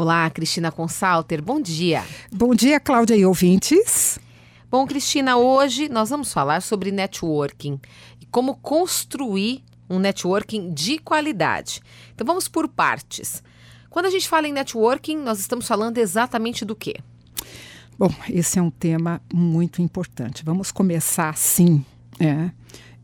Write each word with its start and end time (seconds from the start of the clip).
Olá, 0.00 0.30
Cristina 0.30 0.70
Consalter, 0.70 1.42
bom 1.42 1.60
dia. 1.60 2.04
Bom 2.30 2.54
dia, 2.54 2.78
Cláudia 2.78 3.16
e 3.16 3.26
ouvintes. 3.26 4.16
Bom, 4.70 4.86
Cristina, 4.86 5.36
hoje 5.36 5.88
nós 5.88 6.08
vamos 6.08 6.32
falar 6.32 6.62
sobre 6.62 6.92
networking 6.92 7.80
e 8.20 8.26
como 8.26 8.54
construir 8.54 9.64
um 9.90 9.98
networking 9.98 10.72
de 10.72 11.00
qualidade. 11.00 11.82
Então 12.14 12.24
vamos 12.24 12.46
por 12.46 12.68
partes. 12.68 13.42
Quando 13.90 14.06
a 14.06 14.10
gente 14.10 14.28
fala 14.28 14.46
em 14.46 14.52
networking, 14.52 15.16
nós 15.16 15.40
estamos 15.40 15.66
falando 15.66 15.98
exatamente 15.98 16.64
do 16.64 16.76
quê? 16.76 16.94
Bom, 17.98 18.14
esse 18.30 18.56
é 18.56 18.62
um 18.62 18.70
tema 18.70 19.20
muito 19.34 19.82
importante. 19.82 20.44
Vamos 20.44 20.70
começar 20.70 21.30
assim, 21.30 21.84
é, 22.20 22.52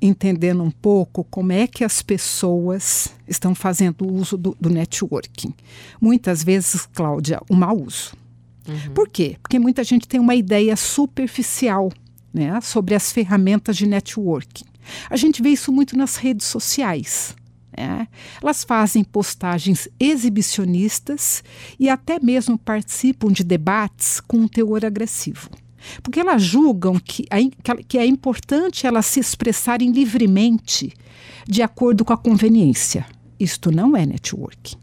entendendo 0.06 0.62
um 0.62 0.70
pouco 0.70 1.24
como 1.24 1.50
é 1.52 1.66
que 1.66 1.82
as 1.82 2.02
pessoas 2.02 3.14
estão 3.26 3.54
fazendo 3.54 4.06
uso 4.06 4.36
do, 4.36 4.56
do 4.60 4.68
networking. 4.68 5.54
Muitas 6.00 6.44
vezes, 6.44 6.86
Cláudia, 6.86 7.40
o 7.48 7.56
mau 7.56 7.76
uso. 7.80 8.12
Uhum. 8.68 8.94
Por 8.94 9.08
quê? 9.08 9.36
Porque 9.40 9.58
muita 9.58 9.82
gente 9.82 10.06
tem 10.06 10.20
uma 10.20 10.34
ideia 10.34 10.76
superficial 10.76 11.90
né, 12.32 12.60
sobre 12.60 12.94
as 12.94 13.10
ferramentas 13.12 13.76
de 13.76 13.86
networking. 13.86 14.64
A 15.08 15.16
gente 15.16 15.42
vê 15.42 15.50
isso 15.50 15.72
muito 15.72 15.96
nas 15.96 16.16
redes 16.16 16.46
sociais. 16.46 17.34
É. 17.76 18.06
Elas 18.40 18.62
fazem 18.62 19.02
postagens 19.02 19.88
exibicionistas 19.98 21.42
e 21.80 21.88
até 21.88 22.20
mesmo 22.20 22.56
participam 22.56 23.32
de 23.32 23.42
debates 23.42 24.20
com 24.20 24.36
um 24.36 24.48
teor 24.48 24.84
agressivo. 24.84 25.50
Porque 26.02 26.20
elas 26.20 26.42
julgam 26.42 26.98
que, 26.98 27.26
que 27.86 27.98
é 27.98 28.06
importante 28.06 28.86
elas 28.86 29.06
se 29.06 29.20
expressarem 29.20 29.90
livremente 29.90 30.92
de 31.46 31.62
acordo 31.62 32.04
com 32.04 32.12
a 32.12 32.16
conveniência. 32.16 33.06
Isto 33.38 33.70
não 33.70 33.96
é 33.96 34.06
networking. 34.06 34.76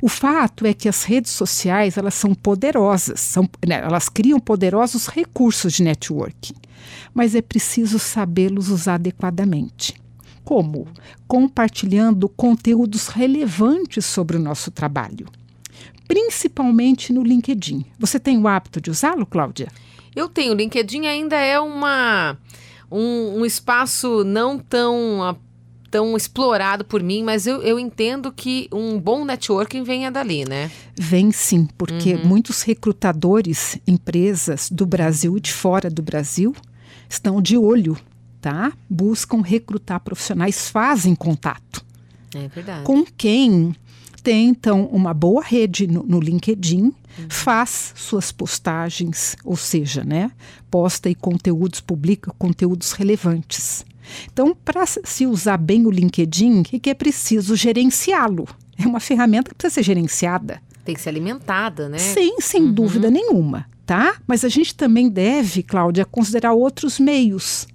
O 0.00 0.08
fato 0.08 0.66
é 0.66 0.74
que 0.74 0.88
as 0.88 1.04
redes 1.04 1.32
sociais 1.32 1.96
elas 1.96 2.14
são 2.14 2.34
poderosas, 2.34 3.20
são, 3.20 3.48
né, 3.66 3.80
elas 3.82 4.08
criam 4.08 4.38
poderosos 4.38 5.06
recursos 5.06 5.72
de 5.72 5.82
networking, 5.82 6.54
mas 7.12 7.34
é 7.34 7.40
preciso 7.40 7.98
sabê-los 7.98 8.68
usar 8.68 8.94
adequadamente. 8.94 9.94
Como? 10.44 10.86
Compartilhando 11.26 12.28
conteúdos 12.28 13.08
relevantes 13.08 14.04
sobre 14.04 14.36
o 14.36 14.40
nosso 14.40 14.70
trabalho, 14.70 15.26
principalmente 16.06 17.12
no 17.12 17.22
LinkedIn. 17.22 17.86
Você 17.98 18.20
tem 18.20 18.38
o 18.38 18.46
hábito 18.46 18.80
de 18.80 18.90
usá-lo, 18.90 19.24
Cláudia? 19.24 19.68
Eu 20.14 20.28
tenho. 20.28 20.52
O 20.52 20.56
LinkedIn 20.56 21.06
ainda 21.06 21.36
é 21.36 21.58
uma 21.58 22.36
um, 22.90 23.40
um 23.40 23.46
espaço 23.46 24.24
não 24.24 24.58
tão 24.58 25.36
tão 25.90 26.16
explorado 26.16 26.84
por 26.84 27.00
mim, 27.00 27.22
mas 27.22 27.46
eu, 27.46 27.62
eu 27.62 27.78
entendo 27.78 28.32
que 28.32 28.68
um 28.72 28.98
bom 28.98 29.24
networking 29.24 29.84
venha 29.84 30.10
dali, 30.10 30.44
né? 30.44 30.68
Vem 30.96 31.30
sim, 31.30 31.68
porque 31.78 32.14
uhum. 32.14 32.24
muitos 32.24 32.62
recrutadores, 32.62 33.78
empresas 33.86 34.68
do 34.68 34.84
Brasil 34.84 35.36
e 35.36 35.40
de 35.40 35.52
fora 35.52 35.88
do 35.88 36.02
Brasil 36.02 36.52
estão 37.08 37.40
de 37.40 37.56
olho 37.56 37.96
tá? 38.44 38.74
Buscam 38.90 39.40
recrutar 39.40 40.00
profissionais, 40.00 40.68
fazem 40.68 41.14
contato. 41.14 41.82
É 42.34 42.46
verdade. 42.46 42.84
Com 42.84 43.02
quem 43.02 43.74
tem, 44.24 44.48
então, 44.48 44.86
uma 44.86 45.12
boa 45.12 45.42
rede 45.42 45.86
no, 45.86 46.02
no 46.02 46.18
LinkedIn, 46.18 46.90
faz 47.28 47.92
suas 47.94 48.32
postagens, 48.32 49.36
ou 49.44 49.56
seja, 49.56 50.02
né, 50.02 50.30
posta 50.70 51.10
e 51.10 51.14
conteúdos, 51.14 51.80
publica 51.80 52.32
conteúdos 52.38 52.92
relevantes. 52.92 53.84
Então, 54.32 54.56
para 54.64 54.84
se 54.86 55.26
usar 55.26 55.58
bem 55.58 55.86
o 55.86 55.90
LinkedIn, 55.90 56.60
o 56.60 56.64
que 56.64 56.90
é 56.90 56.94
preciso 56.94 57.54
gerenciá-lo? 57.54 58.48
É 58.78 58.86
uma 58.86 59.00
ferramenta 59.00 59.50
que 59.50 59.54
precisa 59.54 59.74
ser 59.74 59.82
gerenciada. 59.82 60.60
Tem 60.84 60.94
que 60.94 61.00
ser 61.00 61.10
alimentada, 61.10 61.88
né? 61.88 61.98
Sim, 61.98 62.36
sem 62.40 62.62
uhum. 62.62 62.72
dúvida 62.72 63.10
nenhuma, 63.10 63.66
tá? 63.86 64.16
Mas 64.26 64.44
a 64.44 64.48
gente 64.48 64.74
também 64.74 65.08
deve, 65.08 65.62
Cláudia, 65.62 66.04
considerar 66.04 66.52
outros 66.52 66.98
meios 66.98 67.66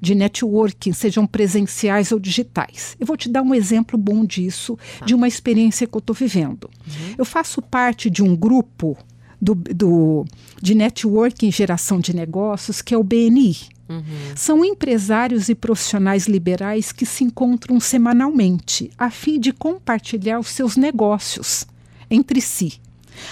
de 0.00 0.14
networking, 0.14 0.92
sejam 0.92 1.26
presenciais 1.26 2.12
ou 2.12 2.18
digitais. 2.18 2.96
Eu 2.98 3.06
vou 3.06 3.16
te 3.16 3.28
dar 3.28 3.42
um 3.42 3.54
exemplo 3.54 3.98
bom 3.98 4.24
disso, 4.24 4.78
tá. 4.98 5.06
de 5.06 5.14
uma 5.14 5.26
experiência 5.26 5.86
que 5.86 5.96
eu 5.96 6.00
estou 6.00 6.14
vivendo. 6.14 6.70
Uhum. 6.86 7.14
Eu 7.18 7.24
faço 7.24 7.60
parte 7.60 8.08
de 8.08 8.22
um 8.22 8.36
grupo 8.36 8.96
do, 9.40 9.54
do, 9.54 10.24
de 10.60 10.74
networking 10.74 11.50
geração 11.50 12.00
de 12.00 12.14
negócios, 12.14 12.82
que 12.82 12.94
é 12.94 12.98
o 12.98 13.04
BNI. 13.04 13.56
Uhum. 13.88 14.02
São 14.36 14.64
empresários 14.64 15.48
e 15.48 15.54
profissionais 15.54 16.26
liberais 16.26 16.92
que 16.92 17.06
se 17.06 17.24
encontram 17.24 17.80
semanalmente, 17.80 18.90
a 18.98 19.10
fim 19.10 19.40
de 19.40 19.52
compartilhar 19.52 20.38
os 20.38 20.48
seus 20.48 20.76
negócios 20.76 21.66
entre 22.10 22.40
si. 22.40 22.74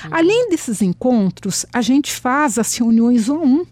Uhum. 0.05 0.11
Além 0.13 0.49
desses 0.49 0.81
encontros, 0.83 1.67
a 1.73 1.83
gente 1.83 2.13
faz 2.13 2.59
as 2.59 2.75
reuniões 2.75 3.29
on 3.29 3.45
um 3.45 3.67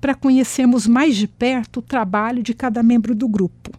para 0.00 0.14
conhecermos 0.14 0.86
mais 0.86 1.16
de 1.16 1.26
perto 1.26 1.78
o 1.78 1.82
trabalho 1.82 2.42
de 2.42 2.54
cada 2.54 2.82
membro 2.82 3.14
do 3.14 3.28
grupo. 3.28 3.72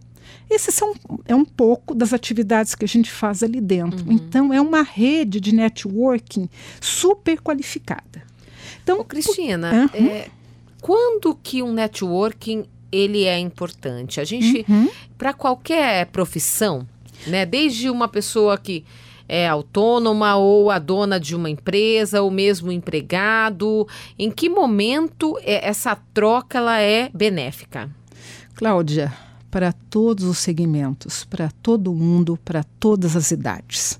Esses 0.50 0.74
são 0.74 0.94
é 1.26 1.34
um 1.34 1.44
pouco 1.44 1.94
das 1.94 2.12
atividades 2.12 2.74
que 2.74 2.84
a 2.84 2.88
gente 2.88 3.10
faz 3.10 3.42
ali 3.42 3.60
dentro. 3.60 4.06
Uhum. 4.06 4.12
Então 4.12 4.52
é 4.52 4.60
uma 4.60 4.82
rede 4.82 5.40
de 5.40 5.54
networking 5.54 6.48
super 6.80 7.40
qualificada. 7.40 8.22
Então, 8.82 9.00
Ô, 9.00 9.04
Cristina, 9.04 9.90
uhum. 9.94 10.06
é, 10.06 10.28
quando 10.80 11.38
que 11.42 11.62
um 11.62 11.72
networking 11.72 12.64
ele 12.90 13.24
é 13.24 13.38
importante? 13.38 14.20
A 14.20 14.24
gente 14.24 14.64
uhum. 14.68 14.88
para 15.18 15.34
qualquer 15.34 16.06
profissão, 16.06 16.86
né? 17.26 17.44
Desde 17.44 17.90
uma 17.90 18.08
pessoa 18.08 18.56
que 18.56 18.84
é 19.28 19.46
autônoma 19.46 20.36
ou 20.36 20.70
a 20.70 20.78
dona 20.78 21.20
de 21.20 21.36
uma 21.36 21.50
empresa, 21.50 22.22
ou 22.22 22.30
mesmo 22.30 22.72
empregado? 22.72 23.86
Em 24.18 24.30
que 24.30 24.48
momento 24.48 25.38
é, 25.42 25.68
essa 25.68 25.94
troca 26.14 26.58
ela 26.58 26.80
é 26.80 27.10
benéfica? 27.12 27.90
Cláudia, 28.54 29.12
para 29.50 29.72
todos 29.72 30.24
os 30.24 30.38
segmentos, 30.38 31.24
para 31.24 31.50
todo 31.62 31.94
mundo, 31.94 32.38
para 32.42 32.64
todas 32.80 33.14
as 33.14 33.30
idades, 33.30 33.98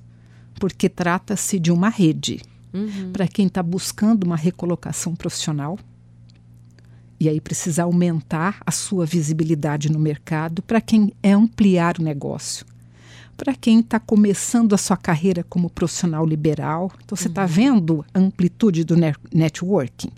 porque 0.59 0.89
trata-se 0.89 1.59
de 1.59 1.71
uma 1.71 1.91
rede. 1.91 2.41
Uhum. 2.73 3.13
Para 3.13 3.29
quem 3.29 3.47
está 3.47 3.63
buscando 3.63 4.25
uma 4.25 4.37
recolocação 4.37 5.15
profissional, 5.15 5.79
e 7.21 7.29
aí 7.29 7.41
precisa 7.41 7.83
aumentar 7.83 8.61
a 8.65 8.71
sua 8.71 9.05
visibilidade 9.05 9.91
no 9.91 9.99
mercado, 9.99 10.63
para 10.63 10.81
quem 10.81 11.13
é 11.23 11.33
ampliar 11.33 11.99
o 11.99 12.03
negócio 12.03 12.65
para 13.39 13.55
quem 13.55 13.79
está 13.79 14.01
começando 14.01 14.75
a 14.75 14.77
sua 14.77 14.97
carreira 14.97 15.47
como 15.49 15.71
profissional 15.71 16.27
liberal. 16.27 16.91
Então, 17.05 17.17
você 17.17 17.29
está 17.29 17.43
uhum. 17.43 17.49
vendo 17.49 18.05
a 18.13 18.19
amplitude 18.19 18.83
do 18.83 18.97
networking. 19.33 20.11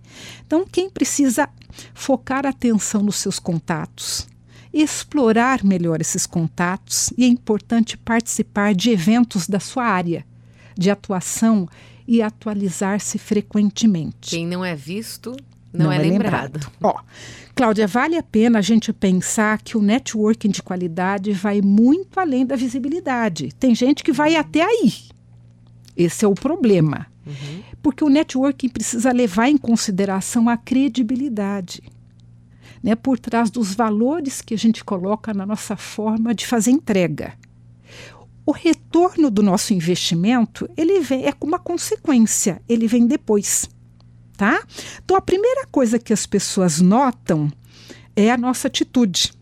Então, 0.44 0.66
quem 0.66 0.88
precisa 0.88 1.48
focar 1.92 2.46
atenção 2.46 3.02
nos 3.02 3.16
seus 3.16 3.38
contatos, 3.38 4.26
explorar 4.72 5.62
melhor 5.62 6.00
esses 6.00 6.26
contatos, 6.26 7.12
e 7.16 7.24
é 7.24 7.26
importante 7.26 7.98
participar 7.98 8.74
de 8.74 8.90
eventos 8.90 9.46
da 9.46 9.60
sua 9.60 9.84
área 9.84 10.24
de 10.76 10.90
atuação 10.90 11.68
e 12.08 12.22
atualizar-se 12.22 13.18
frequentemente. 13.18 14.30
Quem 14.30 14.46
não 14.46 14.64
é 14.64 14.74
visto 14.74 15.36
não, 15.72 15.86
não 15.86 15.92
é, 15.92 15.96
é, 15.96 15.98
lembrado. 15.98 16.54
lembrado. 16.54 16.72
Ó, 16.82 16.94
Cláudia, 17.54 17.86
vale 17.86 18.16
a 18.16 18.22
pena 18.22 18.58
a 18.58 18.62
gente 18.62 18.92
pensar 18.92 19.60
que 19.60 19.76
o 19.76 19.82
networking 19.82 20.48
de 20.48 20.62
qualidade 20.62 21.32
vai 21.32 21.60
muito 21.60 22.18
além 22.18 22.46
da 22.46 22.56
visibilidade. 22.56 23.50
Tem 23.58 23.74
gente 23.74 24.02
que 24.02 24.12
vai 24.12 24.34
até 24.36 24.62
aí. 24.62 24.94
Esse 25.96 26.24
é 26.24 26.28
o 26.28 26.34
problema. 26.34 27.06
Uhum. 27.26 27.62
Porque 27.82 28.02
o 28.02 28.08
networking 28.08 28.68
precisa 28.68 29.12
levar 29.12 29.48
em 29.48 29.58
consideração 29.58 30.48
a 30.48 30.56
credibilidade. 30.56 31.82
Né, 32.82 32.94
por 32.94 33.18
trás 33.18 33.50
dos 33.50 33.74
valores 33.74 34.40
que 34.40 34.54
a 34.54 34.58
gente 34.58 34.82
coloca 34.82 35.34
na 35.34 35.44
nossa 35.44 35.76
forma 35.76 36.34
de 36.34 36.46
fazer 36.46 36.70
entrega. 36.70 37.34
O 38.46 38.52
retorno 38.52 39.30
do 39.30 39.42
nosso 39.42 39.74
investimento 39.74 40.66
ele 40.78 40.98
vem, 41.00 41.26
é 41.26 41.34
uma 41.42 41.58
consequência, 41.58 42.62
ele 42.66 42.88
vem 42.88 43.06
depois 43.06 43.68
tá? 44.40 44.64
Então 45.04 45.18
a 45.18 45.20
primeira 45.20 45.66
coisa 45.66 45.98
que 45.98 46.14
as 46.14 46.24
pessoas 46.24 46.80
notam 46.80 47.52
é 48.16 48.30
a 48.30 48.38
nossa 48.38 48.68
atitude. 48.68 49.34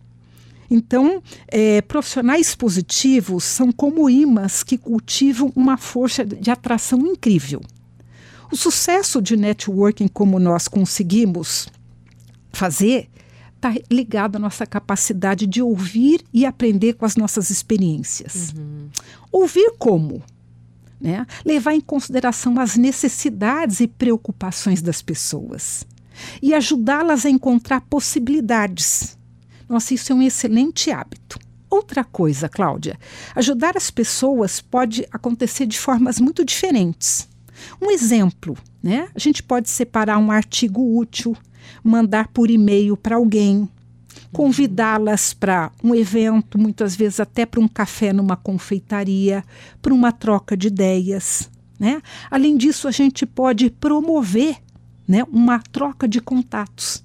Então, 0.69 1.23
é, 1.47 1.81
profissionais 1.83 2.57
positivos 2.57 3.45
são 3.45 3.71
como 3.71 4.11
imãs 4.11 4.65
que 4.65 4.77
cultivam 4.77 5.53
uma 5.55 5.77
força 5.77 6.25
de 6.27 6.51
atração 6.51 6.99
incrível. 7.07 7.61
O 8.51 8.57
sucesso 8.57 9.23
de 9.23 9.37
networking, 9.37 10.09
como 10.09 10.41
nós 10.41 10.67
conseguimos 10.67 11.69
fazer, 12.53 13.09
está 13.55 13.73
ligado 13.89 14.35
à 14.35 14.39
nossa 14.41 14.67
capacidade 14.67 15.47
de 15.47 15.63
ouvir 15.63 16.25
e 16.35 16.45
aprender 16.45 16.95
com 16.95 17.07
as 17.07 17.15
nossas 17.15 17.51
experiências. 17.51 18.53
Uhum. 18.53 18.89
Ouvir 19.31 19.75
como? 19.79 20.25
Né? 21.01 21.27
levar 21.45 21.75
em 21.75 21.81
consideração 21.81 22.59
as 22.59 22.77
necessidades 22.77 23.81
e 23.81 23.87
preocupações 23.87 24.83
das 24.83 25.03
pessoas 25.03 25.87
e 26.43 26.55
ajudá-las 26.55 27.25
a 27.25 27.31
encontrar 27.31 27.81
possibilidades. 27.83 29.17
Nossa, 29.69 29.95
isso 29.95 30.13
é 30.13 30.15
um 30.15 30.23
excelente 30.23 30.91
hábito. 30.91 31.39
Outra 31.71 32.03
coisa, 32.03 32.49
Cláudia, 32.49 32.99
ajudar 33.35 33.77
as 33.77 33.91
pessoas 33.91 34.61
pode 34.61 35.07
acontecer 35.13 35.67
de 35.67 35.79
formas 35.79 36.19
muito 36.19 36.45
diferentes. 36.45 37.29
Um 37.81 37.91
exemplo, 37.91 38.57
né? 38.83 39.09
A 39.15 39.19
gente 39.19 39.43
pode 39.43 39.69
separar 39.69 40.19
um 40.19 40.31
artigo 40.31 40.99
útil, 40.99 41.37
mandar 41.85 42.29
por 42.29 42.51
e-mail 42.51 42.97
para 42.97 43.17
alguém, 43.17 43.69
convidá-las 44.33 45.33
para 45.33 45.71
um 45.83 45.95
evento, 45.95 46.59
muitas 46.59 46.95
vezes 46.95 47.21
até 47.21 47.47
para 47.47 47.61
um 47.61 47.69
café 47.69 48.13
numa 48.13 48.37
confeitaria, 48.37 49.45
para 49.81 49.95
uma 49.95 50.13
troca 50.13 50.57
de 50.57 50.69
ideias. 50.69 51.51
Né? 51.79 52.03
Além 52.31 52.57
disso, 52.57 52.89
a 52.89 52.91
gente 52.91 53.25
pode 53.25 53.71
promover 53.71 54.57
né, 55.07 55.25
uma 55.33 55.61
troca 55.61 56.07
de 56.09 56.21
contatos 56.21 57.03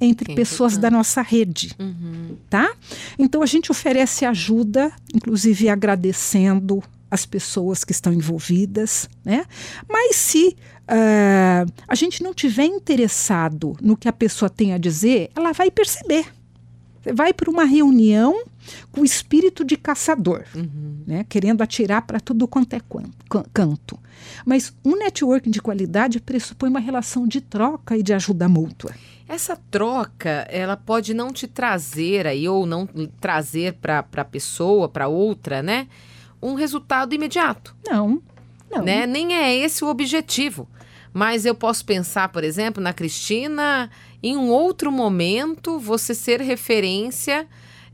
entre 0.00 0.34
pessoas 0.34 0.76
da 0.76 0.90
nossa 0.90 1.22
rede, 1.22 1.74
uhum. 1.76 2.36
tá? 2.48 2.72
Então 3.18 3.42
a 3.42 3.46
gente 3.46 3.72
oferece 3.72 4.24
ajuda, 4.24 4.92
inclusive 5.12 5.68
agradecendo 5.68 6.82
as 7.10 7.24
pessoas 7.24 7.84
que 7.84 7.92
estão 7.92 8.12
envolvidas, 8.12 9.08
né? 9.24 9.44
Mas 9.88 10.16
se 10.16 10.56
uh, 10.88 11.72
a 11.86 11.94
gente 11.94 12.22
não 12.22 12.34
tiver 12.34 12.66
interessado 12.66 13.76
no 13.80 13.96
que 13.96 14.08
a 14.08 14.12
pessoa 14.12 14.50
tem 14.50 14.72
a 14.72 14.78
dizer, 14.78 15.30
ela 15.34 15.52
vai 15.52 15.70
perceber. 15.70 16.26
Você 17.02 17.12
vai 17.12 17.32
para 17.32 17.50
uma 17.50 17.64
reunião 17.64 18.44
com 18.92 19.00
o 19.00 19.04
espírito 19.04 19.64
de 19.64 19.76
caçador, 19.76 20.44
uhum. 20.54 20.98
né? 21.06 21.24
querendo 21.28 21.62
atirar 21.62 22.02
para 22.02 22.20
tudo 22.20 22.46
quanto 22.46 22.74
é 22.74 22.80
canto. 23.52 23.98
Mas 24.44 24.74
um 24.84 24.96
networking 24.96 25.50
de 25.50 25.62
qualidade 25.62 26.20
pressupõe 26.20 26.68
uma 26.68 26.80
relação 26.80 27.26
de 27.26 27.40
troca 27.40 27.96
e 27.96 28.02
de 28.02 28.12
ajuda 28.12 28.48
mútua. 28.48 28.92
Essa 29.28 29.56
troca, 29.70 30.46
ela 30.50 30.76
pode 30.76 31.12
não 31.12 31.32
te 31.32 31.46
trazer 31.46 32.26
aí, 32.26 32.48
ou 32.48 32.66
não 32.66 32.86
trazer 33.20 33.74
para 33.74 34.04
a 34.16 34.24
pessoa, 34.24 34.88
para 34.88 35.06
outra, 35.06 35.62
né? 35.62 35.86
Um 36.40 36.54
resultado 36.54 37.14
imediato. 37.14 37.74
Não, 37.86 38.22
não. 38.70 38.84
Né? 38.84 39.06
Nem 39.06 39.34
é 39.34 39.54
esse 39.54 39.84
o 39.84 39.88
objetivo. 39.88 40.68
Mas 41.12 41.44
eu 41.44 41.54
posso 41.54 41.84
pensar, 41.84 42.28
por 42.28 42.44
exemplo, 42.44 42.82
na 42.82 42.92
Cristina, 42.92 43.90
em 44.22 44.36
um 44.36 44.48
outro 44.50 44.92
momento, 44.92 45.78
você 45.78 46.14
ser 46.14 46.40
referência 46.40 47.46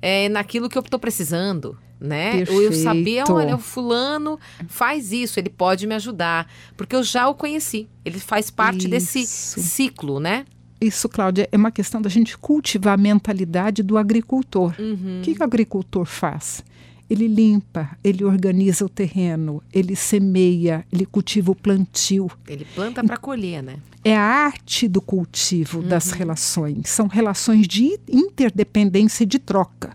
é, 0.03 0.29
naquilo 0.29 0.69
que 0.69 0.77
eu 0.77 0.83
estou 0.83 0.99
precisando. 0.99 1.79
Né? 2.01 2.39
Perfeito. 2.39 2.63
Eu 2.63 2.73
saber, 2.73 3.25
olha, 3.31 3.55
o 3.55 3.59
fulano 3.59 4.39
faz 4.69 5.11
isso, 5.13 5.41
ele 5.41 5.49
pode 5.49 5.87
me 5.87 5.95
ajudar, 5.95 6.51
porque 6.77 6.95
eu 6.95 7.03
já 7.03 7.29
o 7.29 7.35
conheci. 7.35 7.89
Ele 8.05 8.19
faz 8.19 8.51
parte 8.51 8.81
isso. 8.81 8.89
desse 8.89 9.27
ciclo, 9.27 10.21
né? 10.21 10.45
Isso, 10.81 11.09
Cláudia, 11.09 11.49
é 11.51 11.57
uma 11.57 11.71
questão 11.71 12.03
da 12.03 12.11
gente 12.11 12.37
cultivar 12.37 12.95
a 12.95 12.97
mentalidade 12.99 13.83
do 13.83 13.97
agricultor. 13.97 14.75
Uhum. 14.79 15.21
O 15.21 15.23
que, 15.23 15.35
que 15.35 15.41
o 15.41 15.45
agricultor 15.45 16.05
faz? 16.05 16.63
Ele 17.09 17.29
limpa, 17.29 17.97
ele 18.03 18.25
organiza 18.25 18.85
o 18.85 18.89
terreno, 18.89 19.63
ele 19.73 19.95
semeia, 19.95 20.87
ele 20.91 21.05
cultiva 21.05 21.53
o 21.53 21.55
plantio. 21.55 22.31
Ele 22.49 22.65
planta 22.75 23.05
para 23.05 23.17
colher, 23.17 23.63
né? 23.63 23.77
É 24.03 24.17
a 24.17 24.23
arte 24.23 24.89
do 24.89 25.01
cultivo 25.01 25.81
uhum. 25.81 25.89
das 25.89 26.11
relações. 26.11 26.89
São 26.89 27.07
relações 27.07 27.69
de 27.69 27.99
interdependência 28.09 29.25
e 29.25 29.27
de 29.27 29.39
troca. 29.39 29.95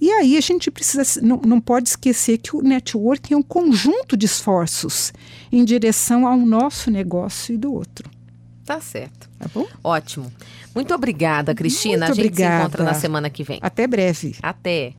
E 0.00 0.10
aí 0.10 0.36
a 0.36 0.40
gente 0.40 0.70
precisa, 0.70 1.20
não, 1.22 1.38
não 1.38 1.60
pode 1.60 1.88
esquecer 1.88 2.38
que 2.38 2.54
o 2.54 2.62
networking 2.62 3.34
é 3.34 3.36
um 3.36 3.42
conjunto 3.42 4.16
de 4.16 4.26
esforços 4.26 5.12
em 5.50 5.64
direção 5.64 6.26
ao 6.26 6.36
nosso 6.36 6.90
negócio 6.90 7.54
e 7.54 7.58
do 7.58 7.72
outro. 7.72 8.10
Tá 8.64 8.80
certo. 8.80 9.30
Tá 9.38 9.48
bom? 9.54 9.66
Ótimo. 9.82 10.30
Muito 10.74 10.92
obrigada, 10.92 11.54
Cristina. 11.54 12.06
Muito 12.06 12.12
a 12.12 12.14
gente 12.14 12.26
obrigada. 12.26 12.56
se 12.56 12.60
encontra 12.62 12.84
na 12.84 12.94
semana 12.94 13.30
que 13.30 13.42
vem. 13.42 13.58
Até 13.62 13.86
breve. 13.86 14.36
Até. 14.42 14.92